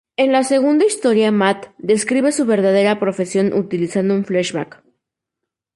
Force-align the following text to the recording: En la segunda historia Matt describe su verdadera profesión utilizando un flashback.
En 0.17 0.31
la 0.31 0.43
segunda 0.43 0.85
historia 0.87 1.31
Matt 1.31 1.75
describe 1.77 2.31
su 2.31 2.45
verdadera 2.47 2.97
profesión 2.99 3.53
utilizando 3.53 4.15
un 4.15 4.25
flashback. 4.25 4.81